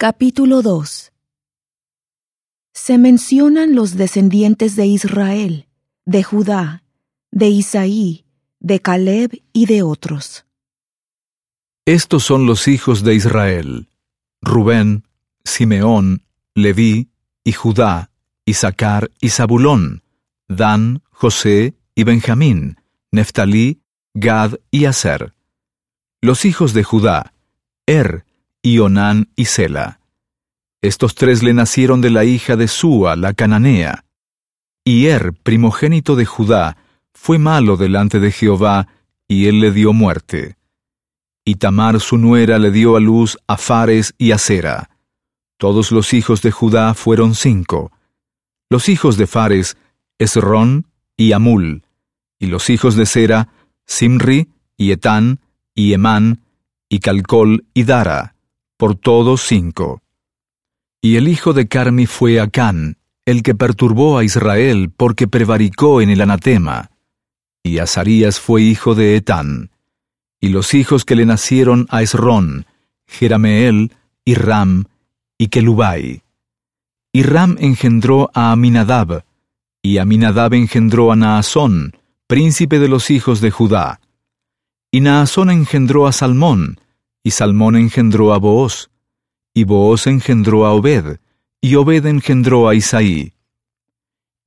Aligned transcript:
Capítulo 0.00 0.62
2 0.62 1.10
Se 2.72 2.98
mencionan 2.98 3.74
los 3.74 3.96
descendientes 3.96 4.76
de 4.76 4.86
Israel, 4.86 5.66
de 6.06 6.22
Judá, 6.22 6.84
de 7.32 7.48
Isaí, 7.48 8.24
de 8.60 8.78
Caleb 8.78 9.42
y 9.52 9.66
de 9.66 9.82
otros. 9.82 10.46
Estos 11.84 12.22
son 12.22 12.46
los 12.46 12.68
hijos 12.68 13.02
de 13.02 13.16
Israel: 13.16 13.88
Rubén, 14.40 15.02
Simeón, 15.42 16.22
Leví 16.54 17.10
y 17.42 17.50
Judá, 17.50 18.12
Isaacar 18.44 19.10
y 19.20 19.30
Zabulón, 19.30 20.04
Dan, 20.46 21.02
José 21.10 21.74
y 21.96 22.04
Benjamín, 22.04 22.76
Neftalí, 23.10 23.82
Gad 24.14 24.60
y 24.70 24.84
Aser. 24.84 25.34
Los 26.20 26.44
hijos 26.44 26.72
de 26.72 26.84
Judá: 26.84 27.34
Er, 27.84 28.27
y 28.68 28.80
Onán 28.80 29.30
y 29.34 29.46
Sela. 29.46 29.98
Estos 30.82 31.14
tres 31.14 31.42
le 31.42 31.54
nacieron 31.54 32.02
de 32.02 32.10
la 32.10 32.26
hija 32.26 32.54
de 32.54 32.68
Súa, 32.68 33.16
la 33.16 33.32
cananea. 33.32 34.04
Y 34.84 35.06
Er, 35.06 35.32
primogénito 35.32 36.16
de 36.16 36.26
Judá, 36.26 36.76
fue 37.14 37.38
malo 37.38 37.78
delante 37.78 38.20
de 38.20 38.30
Jehová, 38.30 38.88
y 39.26 39.46
él 39.46 39.60
le 39.60 39.72
dio 39.72 39.94
muerte. 39.94 40.58
Y 41.46 41.54
Tamar 41.54 41.98
su 42.00 42.18
nuera 42.18 42.58
le 42.58 42.70
dio 42.70 42.96
a 42.96 43.00
luz 43.00 43.38
a 43.46 43.56
Fares 43.56 44.14
y 44.18 44.32
a 44.32 44.38
Sera. 44.38 44.90
Todos 45.56 45.90
los 45.90 46.12
hijos 46.12 46.42
de 46.42 46.50
Judá 46.50 46.92
fueron 46.92 47.34
cinco. 47.34 47.90
Los 48.68 48.90
hijos 48.90 49.16
de 49.16 49.26
Fares, 49.26 49.78
Esrón 50.18 50.88
y 51.16 51.32
Amul. 51.32 51.84
Y 52.38 52.48
los 52.48 52.68
hijos 52.68 52.96
de 52.96 53.06
Sera, 53.06 53.48
Simri 53.86 54.50
y 54.76 54.92
Etán 54.92 55.40
y 55.74 55.94
Emán 55.94 56.42
y 56.90 56.98
Calcol 56.98 57.64
y 57.72 57.84
Dara 57.84 58.34
por 58.78 58.94
todos 58.94 59.42
cinco. 59.42 60.02
Y 61.02 61.16
el 61.16 61.28
hijo 61.28 61.52
de 61.52 61.68
Carmi 61.68 62.06
fue 62.06 62.40
Acán, 62.40 62.96
el 63.26 63.42
que 63.42 63.54
perturbó 63.54 64.16
a 64.16 64.24
Israel 64.24 64.90
porque 64.96 65.28
prevaricó 65.28 66.00
en 66.00 66.08
el 66.08 66.22
anatema. 66.22 66.90
Y 67.62 67.78
Azarías 67.78 68.40
fue 68.40 68.62
hijo 68.62 68.94
de 68.94 69.16
Etán. 69.16 69.70
Y 70.40 70.48
los 70.48 70.72
hijos 70.72 71.04
que 71.04 71.16
le 71.16 71.26
nacieron 71.26 71.86
a 71.90 72.02
Esrón, 72.02 72.66
Jerameel, 73.06 73.92
y 74.24 74.34
Ram, 74.34 74.84
y 75.36 75.48
Kelubai. 75.48 76.22
Y 77.12 77.22
Ram 77.24 77.56
engendró 77.58 78.30
a 78.32 78.52
Aminadab, 78.52 79.24
y 79.82 79.98
Aminadab 79.98 80.54
engendró 80.54 81.10
a 81.10 81.16
Naasón, 81.16 81.96
príncipe 82.28 82.78
de 82.78 82.88
los 82.88 83.10
hijos 83.10 83.40
de 83.40 83.50
Judá. 83.50 84.00
Y 84.90 85.00
Naasón 85.00 85.50
engendró 85.50 86.06
a 86.06 86.12
Salmón, 86.12 86.78
y 87.28 87.30
Salmón 87.30 87.76
engendró 87.76 88.32
a 88.32 88.38
Booz, 88.38 88.88
y 89.52 89.64
Booz 89.64 90.06
engendró 90.06 90.64
a 90.64 90.72
Obed, 90.72 91.18
y 91.60 91.74
Obed 91.74 92.06
engendró 92.06 92.70
a 92.70 92.74
Isaí. 92.74 93.34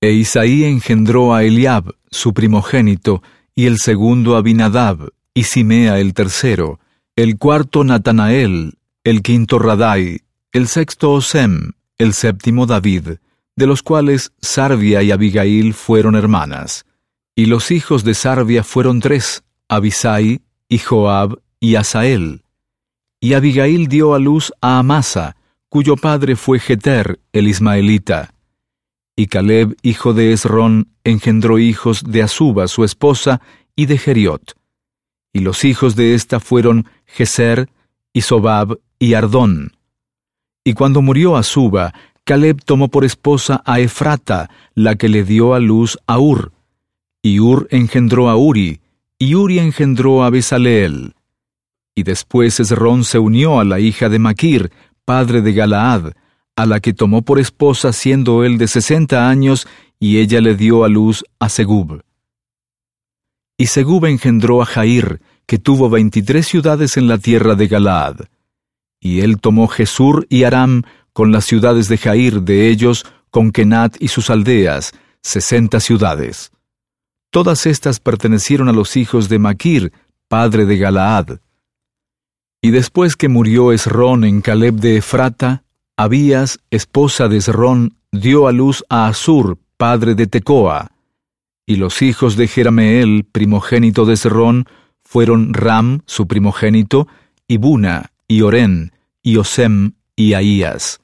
E 0.01 0.11
Isaí 0.13 0.63
engendró 0.63 1.35
a 1.35 1.43
Eliab, 1.43 1.93
su 2.09 2.33
primogénito, 2.33 3.21
y 3.53 3.67
el 3.67 3.77
segundo 3.77 4.35
a 4.35 4.41
Binadab, 4.41 5.09
y 5.35 5.43
Simea 5.43 5.99
el 5.99 6.15
tercero, 6.15 6.79
el 7.15 7.37
cuarto 7.37 7.83
Natanael, 7.83 8.79
el 9.03 9.21
quinto 9.21 9.59
Radai, 9.59 10.21
el 10.51 10.67
sexto 10.67 11.11
Osem, 11.11 11.73
el 11.99 12.13
séptimo 12.13 12.65
David, 12.65 13.19
de 13.55 13.67
los 13.67 13.83
cuales 13.83 14.31
Sarvia 14.41 15.03
y 15.03 15.11
Abigail 15.11 15.75
fueron 15.75 16.15
hermanas. 16.15 16.87
Y 17.35 17.45
los 17.45 17.69
hijos 17.69 18.03
de 18.03 18.15
Sarvia 18.15 18.63
fueron 18.63 19.01
tres, 19.01 19.43
Abisai, 19.69 20.41
y 20.67 20.79
Joab, 20.79 21.37
y 21.59 21.75
Asael. 21.75 22.40
Y 23.23 23.35
Abigail 23.35 23.87
dio 23.87 24.15
a 24.15 24.19
luz 24.19 24.51
a 24.61 24.79
Amasa, 24.79 25.35
cuyo 25.69 25.95
padre 25.95 26.35
fue 26.35 26.59
Jeter, 26.59 27.19
el 27.31 27.47
ismaelita. 27.47 28.33
Y 29.15 29.27
Caleb, 29.27 29.77
hijo 29.83 30.15
de 30.15 30.33
Esrón, 30.33 30.87
engendró 31.03 31.59
hijos 31.59 32.03
de 32.03 32.23
Azuba, 32.23 32.67
su 32.67 32.83
esposa, 32.83 33.39
y 33.75 33.85
de 33.85 33.99
Geriot. 33.99 34.57
Y 35.33 35.41
los 35.41 35.63
hijos 35.65 35.95
de 35.95 36.15
ésta 36.15 36.39
fueron 36.39 36.87
Geser, 37.05 37.69
y 38.11 38.21
Sobab, 38.21 38.79
y 38.97 39.13
Ardón. 39.13 39.73
Y 40.63 40.73
cuando 40.73 41.03
murió 41.03 41.37
Azuba, 41.37 41.93
Caleb 42.23 42.63
tomó 42.65 42.87
por 42.87 43.05
esposa 43.05 43.61
a 43.65 43.79
Efrata, 43.79 44.49
la 44.73 44.95
que 44.95 45.09
le 45.09 45.23
dio 45.23 45.53
a 45.53 45.59
luz 45.59 45.99
a 46.07 46.17
Ur. 46.17 46.53
Y 47.21 47.39
Ur 47.39 47.67
engendró 47.69 48.29
a 48.29 48.35
Uri, 48.35 48.81
y 49.19 49.35
Uri 49.35 49.59
engendró 49.59 50.23
a 50.23 50.31
Besaleel. 50.31 51.13
Y 51.95 52.03
después 52.03 52.59
Esrón 52.59 53.03
se 53.03 53.19
unió 53.19 53.59
a 53.59 53.63
la 53.63 53.79
hija 53.79 54.09
de 54.09 54.19
Maquir, 54.19 54.71
padre 55.05 55.41
de 55.41 55.53
Galaad, 55.53 56.13
a 56.55 56.65
la 56.65 56.79
que 56.79 56.93
tomó 56.93 57.21
por 57.21 57.39
esposa 57.39 57.91
siendo 57.93 58.43
él 58.43 58.57
de 58.57 58.67
sesenta 58.67 59.29
años, 59.29 59.67
y 59.99 60.19
ella 60.19 60.41
le 60.41 60.55
dio 60.55 60.83
a 60.83 60.89
luz 60.89 61.23
a 61.39 61.49
Segub. 61.49 62.01
Y 63.57 63.67
Segub 63.67 64.05
engendró 64.05 64.61
a 64.61 64.65
Jair, 64.65 65.21
que 65.45 65.59
tuvo 65.59 65.89
veintitrés 65.89 66.47
ciudades 66.47 66.97
en 66.97 67.07
la 67.07 67.17
tierra 67.17 67.55
de 67.55 67.67
Galaad. 67.67 68.21
Y 68.99 69.21
él 69.21 69.39
tomó 69.39 69.67
Jesur 69.67 70.25
y 70.29 70.43
Aram, 70.43 70.83
con 71.13 71.31
las 71.31 71.45
ciudades 71.45 71.87
de 71.87 71.97
Jair 71.97 72.41
de 72.41 72.69
ellos, 72.69 73.05
con 73.29 73.51
Kenat 73.51 73.97
y 73.99 74.07
sus 74.07 74.29
aldeas, 74.29 74.93
sesenta 75.21 75.79
ciudades. 75.79 76.51
Todas 77.31 77.65
estas 77.65 77.99
pertenecieron 77.99 78.69
a 78.69 78.73
los 78.73 78.97
hijos 78.97 79.29
de 79.29 79.39
Maquir, 79.39 79.91
padre 80.27 80.65
de 80.65 80.77
Galaad. 80.77 81.39
Y 82.61 82.69
después 82.71 83.15
que 83.15 83.27
murió 83.27 83.71
Esrón 83.71 84.23
en 84.23 84.41
Caleb 84.41 84.75
de 84.75 84.97
Efrata, 84.97 85.63
Abías, 85.97 86.59
esposa 86.69 87.27
de 87.27 87.37
Esrón, 87.37 87.97
dio 88.11 88.47
a 88.47 88.51
luz 88.51 88.85
a 88.87 89.07
Asur, 89.07 89.57
padre 89.77 90.13
de 90.13 90.27
Tecoa. 90.27 90.91
Y 91.65 91.77
los 91.77 92.01
hijos 92.03 92.35
de 92.35 92.47
Jerameel, 92.47 93.25
primogénito 93.31 94.05
de 94.05 94.13
Esrón, 94.13 94.65
fueron 95.03 95.53
Ram, 95.53 96.01
su 96.05 96.27
primogénito, 96.27 97.07
y 97.47 97.57
Buna, 97.57 98.11
y 98.27 98.41
Oren, 98.41 98.93
y 99.23 99.37
Osem, 99.37 99.93
y 100.15 100.33
Ahías. 100.33 101.01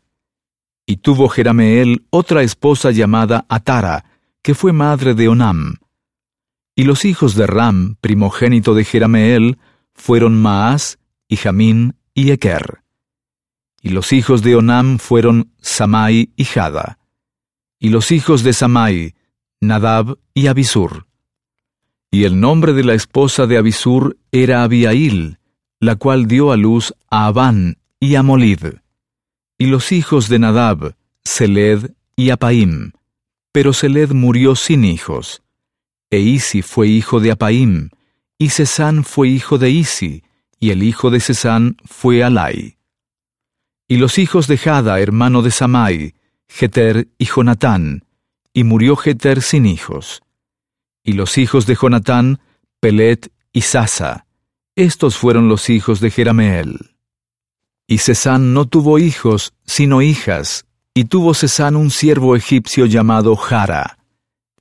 Y 0.85 0.97
tuvo 0.97 1.27
Jerameel 1.27 2.05
otra 2.11 2.43
esposa 2.43 2.91
llamada 2.91 3.45
Atara, 3.49 4.05
que 4.43 4.53
fue 4.53 4.73
madre 4.73 5.15
de 5.15 5.27
Onam. 5.27 5.77
Y 6.75 6.83
los 6.83 7.03
hijos 7.03 7.35
de 7.35 7.47
Ram, 7.47 7.95
primogénito 7.99 8.75
de 8.75 8.85
Jerameel, 8.85 9.57
fueron 9.93 10.39
Maas, 10.39 10.99
y 11.27 11.37
Jamín 11.37 11.95
y 12.13 12.31
Eker. 12.31 12.83
Y 13.81 13.89
los 13.89 14.11
hijos 14.13 14.41
de 14.41 14.55
Onam 14.55 14.97
fueron 14.97 15.53
Samai 15.61 16.31
y 16.35 16.45
Jada. 16.45 16.99
Y 17.79 17.89
los 17.89 18.11
hijos 18.11 18.43
de 18.43 18.53
Samai, 18.53 19.15
Nadab 19.61 20.17
y 20.33 20.47
Abisur. 20.47 21.07
Y 22.09 22.23
el 22.23 22.39
nombre 22.39 22.73
de 22.73 22.83
la 22.83 22.93
esposa 22.93 23.45
de 23.47 23.57
Abisur 23.57 24.17
era 24.31 24.63
Abiail, 24.63 25.39
la 25.79 25.95
cual 25.95 26.27
dio 26.27 26.51
a 26.51 26.57
luz 26.57 26.93
a 27.09 27.27
Abán 27.27 27.77
y 27.99 28.15
a 28.15 28.23
Molid. 28.23 28.59
Y 29.57 29.67
los 29.67 29.91
hijos 29.91 30.29
de 30.29 30.39
Nadab, 30.39 30.95
Seled 31.23 31.91
y 32.15 32.29
Apaim. 32.29 32.93
Pero 33.51 33.73
Seled 33.73 34.11
murió 34.11 34.55
sin 34.55 34.85
hijos. 34.85 35.43
E 36.09 36.19
Isi 36.19 36.61
fue 36.61 36.87
hijo 36.87 37.19
de 37.19 37.31
Apaim, 37.31 37.89
y 38.37 38.49
Sesán 38.49 39.03
fue 39.03 39.27
hijo 39.27 39.57
de 39.57 39.71
Isi, 39.71 40.23
y 40.59 40.71
el 40.71 40.83
hijo 40.83 41.09
de 41.09 41.19
Sesán 41.19 41.77
fue 41.85 42.23
Alai. 42.23 42.77
Y 43.87 43.97
los 43.97 44.17
hijos 44.17 44.47
de 44.47 44.57
Jada, 44.57 44.99
hermano 44.99 45.41
de 45.41 45.51
Samai, 45.51 46.15
Jeter 46.47 47.07
y 47.17 47.25
Jonatán, 47.25 48.05
y 48.53 48.63
murió 48.63 48.95
Jeter 48.95 49.41
sin 49.41 49.65
hijos. 49.65 50.21
Y 51.03 51.13
los 51.13 51.37
hijos 51.37 51.65
de 51.65 51.75
Jonatán, 51.75 52.39
Pelet 52.79 53.31
y 53.53 53.61
Sasa. 53.61 54.25
Estos 54.75 55.17
fueron 55.17 55.47
los 55.47 55.69
hijos 55.69 55.99
de 55.99 56.11
Jerameel. 56.11 56.95
Y 57.87 57.99
Sesán 57.99 58.53
no 58.53 58.65
tuvo 58.65 58.99
hijos, 58.99 59.53
sino 59.65 60.01
hijas, 60.01 60.65
y 60.93 61.05
tuvo 61.05 61.33
Sesán 61.33 61.75
un 61.75 61.89
siervo 61.89 62.35
egipcio 62.35 62.85
llamado 62.85 63.35
Jara. 63.35 63.99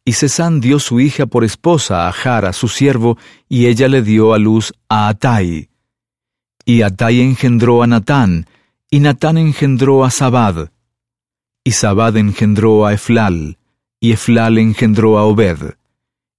Y 0.05 0.13
Sesán 0.13 0.61
dio 0.61 0.79
su 0.79 1.01
hija 1.01 1.27
por 1.27 1.43
esposa 1.43 2.07
a 2.07 2.13
Jara, 2.13 2.53
su 2.53 2.69
siervo, 2.69 3.19
y 3.49 3.67
ella 3.67 3.89
le 3.89 4.03
dio 4.03 4.35
a 4.35 4.39
luz 4.39 4.73
a 4.89 5.09
Atai. 5.09 5.69
Y 6.69 6.83
Atai 6.83 7.21
engendró 7.21 7.85
a 7.85 7.87
Natán, 7.87 8.49
y 8.91 8.99
Natán 8.99 9.39
engendró 9.39 10.05
a 10.05 10.11
Sabad. 10.11 10.73
Y 11.63 11.71
Sabad 11.71 12.17
engendró 12.17 12.85
a 12.87 12.93
Eflal, 12.93 13.57
y 14.01 14.11
Eflal 14.11 14.59
engendró 14.59 15.17
a 15.17 15.23
Obed. 15.27 15.77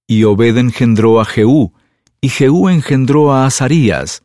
Y 0.06 0.24
Obed 0.24 0.58
engendró 0.58 1.22
a 1.22 1.24
Jehú, 1.24 1.72
y 2.20 2.28
Jehú 2.28 2.68
engendró 2.68 3.32
a 3.32 3.46
Azarías. 3.46 4.22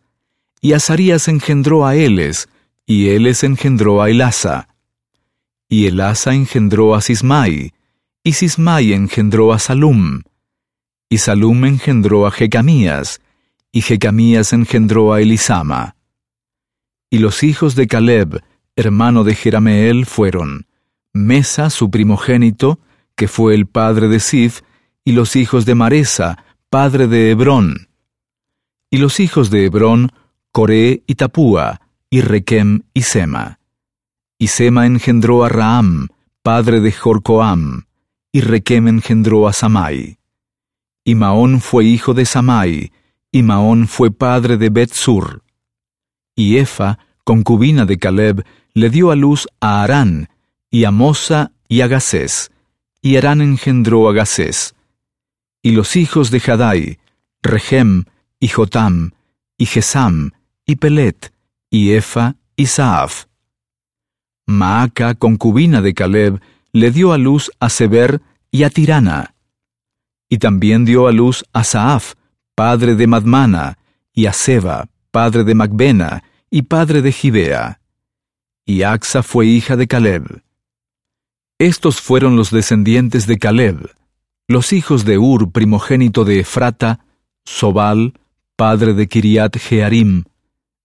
Y 0.60 0.74
Azarías 0.74 1.30
engendró 1.30 1.86
a 1.86 1.96
Eles, 1.96 2.50
y 2.86 3.08
Eles 3.08 3.46
engendró 3.46 4.02
a 4.02 4.10
Elasa. 4.10 4.68
Y 5.70 5.86
Elasa 5.86 6.34
engendró 6.34 6.96
a 6.96 7.00
Sismai, 7.02 7.72
y 8.26 8.34
Sismai 8.34 8.92
engendró 8.92 9.54
a 9.54 9.60
Salum. 9.60 10.24
Y 11.08 11.20
Salum 11.20 11.64
engendró 11.64 12.28
a 12.28 12.32
Jecamías, 12.32 13.22
y 13.76 13.82
Jecamías 13.82 14.54
engendró 14.54 15.14
a 15.14 15.20
Elisama. 15.20 15.98
Y 17.10 17.18
los 17.18 17.44
hijos 17.44 17.76
de 17.76 17.88
Caleb, 17.88 18.42
hermano 18.76 19.24
de 19.24 19.34
Jerameel, 19.34 20.06
fueron 20.06 20.68
Mesa, 21.12 21.72
su 21.72 21.90
primogénito, 21.90 22.80
que 23.16 23.28
fue 23.28 23.56
el 23.56 23.66
padre 23.66 24.08
de 24.08 24.20
Sif, 24.20 24.62
y 25.04 25.14
los 25.14 25.36
hijos 25.36 25.66
de 25.66 25.76
Maresa, 25.76 26.44
padre 26.70 27.08
de 27.08 27.32
Hebrón. 27.32 27.90
Y 28.92 28.98
los 28.98 29.20
hijos 29.20 29.50
de 29.50 29.66
Hebrón, 29.66 30.12
Coré 30.52 31.04
y 31.08 31.16
Tapúa, 31.16 31.82
y 32.12 32.22
Requem 32.22 32.84
y 32.94 33.02
Sema. 33.02 33.60
Y 34.38 34.48
Sema 34.48 34.86
engendró 34.86 35.44
a 35.44 35.50
Raam, 35.50 36.10
padre 36.44 36.80
de 36.80 36.92
Jorcoam, 36.92 37.86
y 38.32 38.42
Requem 38.42 38.88
engendró 38.88 39.48
a 39.48 39.54
Samai. 39.54 40.20
Y 41.04 41.16
Maón 41.16 41.60
fue 41.60 41.86
hijo 41.86 42.14
de 42.14 42.26
Samai, 42.26 42.92
y 43.34 43.42
Maón 43.42 43.88
fue 43.88 44.12
padre 44.12 44.58
de 44.58 44.70
Betsur. 44.70 45.44
Y 46.36 46.58
Efa, 46.58 47.00
concubina 47.24 47.86
de 47.86 47.98
Caleb, 47.98 48.46
le 48.76 48.92
dio 48.92 49.10
a 49.10 49.16
luz 49.16 49.48
a 49.60 49.82
Arán, 49.82 50.30
y 50.70 50.86
a 50.86 50.92
Mosa 50.92 51.52
y 51.68 51.82
a 51.82 51.88
Gasés, 51.88 52.52
y 53.02 53.18
Arán 53.18 53.42
engendró 53.42 54.08
a 54.08 54.14
Gasés. 54.14 54.76
Y 55.64 55.72
los 55.72 55.96
hijos 55.96 56.30
de 56.30 56.44
Hadai, 56.46 57.00
Regem, 57.42 58.06
y 58.40 58.50
Jotam, 58.50 59.14
y 59.58 59.66
Gesam, 59.66 60.32
y 60.68 60.76
Pelet, 60.76 61.34
y 61.72 61.94
Efa, 61.94 62.36
y 62.56 62.68
Saaf. 62.68 63.26
Maaca, 64.46 65.16
concubina 65.16 65.82
de 65.82 65.96
Caleb, 65.96 66.40
le 66.72 66.92
dio 66.92 67.14
a 67.14 67.18
luz 67.18 67.50
a 67.60 67.70
Seber 67.70 68.22
y 68.52 68.62
a 68.62 68.70
Tirana. 68.70 69.34
Y 70.30 70.38
también 70.38 70.86
dio 70.86 71.08
a 71.08 71.12
luz 71.12 71.46
a 71.52 71.64
Saaf, 71.64 72.14
padre 72.56 72.96
de 72.96 73.08
Madmana, 73.08 73.78
y 74.14 74.26
a 74.28 74.34
Seba, 74.34 74.90
padre 75.12 75.44
de 75.44 75.56
Macbena, 75.56 76.24
y 76.50 76.64
padre 76.64 77.02
de 77.02 77.12
Gibea. 77.12 77.82
Y 78.66 78.84
Axa 78.84 79.24
fue 79.24 79.48
hija 79.48 79.76
de 79.76 79.88
Caleb. 79.88 80.44
Estos 81.58 82.02
fueron 82.02 82.36
los 82.36 82.52
descendientes 82.52 83.26
de 83.28 83.38
Caleb, 83.38 83.90
los 84.48 84.74
hijos 84.74 85.06
de 85.06 85.18
Ur, 85.18 85.52
primogénito 85.52 86.26
de 86.26 86.40
Efrata, 86.40 87.06
Sobal, 87.46 88.14
padre 88.56 88.94
de 88.94 89.08
Kiriat 89.08 89.58
Jearim, 89.58 90.26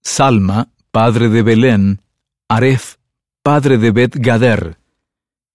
Salma, 0.02 0.70
padre 0.90 1.28
de 1.28 1.42
Belén, 1.42 2.00
Aref, 2.48 2.96
padre 3.42 3.78
de 3.78 3.90
Bet 3.90 4.16
Gader, 4.16 4.78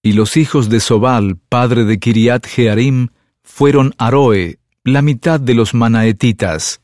y 0.02 0.14
los 0.14 0.38
hijos 0.38 0.70
de 0.70 0.80
Sobal, 0.80 1.38
padre 1.50 1.86
de 1.86 1.98
Kiriat 1.98 2.46
Jearim, 2.46 3.10
fueron 3.42 3.94
Aroe, 3.98 4.60
la 4.84 5.02
mitad 5.02 5.40
de 5.40 5.54
los 5.54 5.74
manaetitas. 5.74 6.82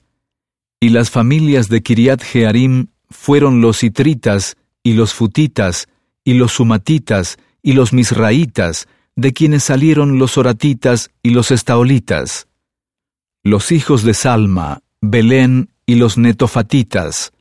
Y 0.80 0.90
las 0.90 1.10
familias 1.10 1.68
de 1.68 1.82
Kiriat 1.82 2.24
Jearim 2.24 2.88
fueron 3.10 3.60
los 3.60 3.84
itritas, 3.84 4.56
y 4.84 4.94
los 4.94 5.14
futitas, 5.14 5.90
y 6.24 6.36
los 6.36 6.54
sumatitas, 6.54 7.38
y 7.62 7.74
los 7.74 7.92
misraitas, 7.92 8.88
de 9.18 9.34
quienes 9.34 9.66
salieron 9.66 10.18
los 10.18 10.38
oratitas 10.38 11.12
y 11.22 11.32
los 11.32 11.52
estaolitas. 11.52 12.48
Los 13.44 13.74
hijos 13.74 14.04
de 14.04 14.14
Salma, 14.14 14.82
Belén 15.02 15.70
y 15.86 15.96
los 15.96 16.18
netofatitas, 16.18 17.34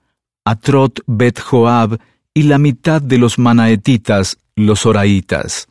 Atrot 0.45 1.01
Bet 1.07 1.39
Joab 1.39 2.01
y 2.35 2.45
la 2.45 2.59
mitad 2.59 3.01
de 3.01 3.19
los 3.19 3.39
manaetitas, 3.39 4.39
los 4.57 4.87
oraitas. 4.87 5.69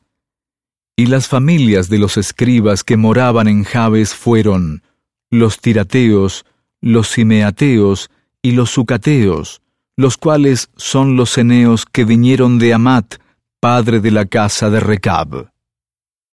Y 0.99 1.05
las 1.05 1.27
familias 1.27 1.89
de 1.89 1.99
los 1.99 2.17
escribas 2.17 2.83
que 2.83 2.97
moraban 2.97 3.47
en 3.47 3.63
Jabes 3.63 4.15
fueron 4.15 4.81
los 5.29 5.59
tirateos, 5.59 6.43
los 6.81 7.09
simeateos 7.09 8.09
y 8.41 8.53
los 8.53 8.71
sucateos, 8.71 9.61
los 9.95 10.17
cuales 10.17 10.71
son 10.75 11.15
los 11.15 11.37
eneos 11.37 11.85
que 11.85 12.03
vinieron 12.03 12.57
de 12.57 12.73
Amat, 12.73 13.17
padre 13.59 13.99
de 13.99 14.09
la 14.09 14.25
casa 14.25 14.71
de 14.71 14.79
Recab. 14.79 15.51